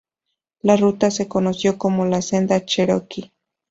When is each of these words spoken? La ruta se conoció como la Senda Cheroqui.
La 0.63 0.77
ruta 0.77 1.11
se 1.11 1.27
conoció 1.27 1.77
como 1.77 2.05
la 2.07 2.23
Senda 2.23 2.65
Cheroqui. 2.65 3.31